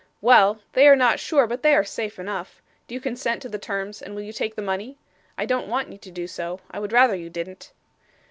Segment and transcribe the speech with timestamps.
[0.19, 0.59] 'Well!
[0.73, 2.59] They are not sure, but they are safe enough.
[2.87, 4.97] Do you consent to the terms, and will you take the money?
[5.37, 6.59] I don't want you to do so.
[6.71, 7.71] I would rather you didn't.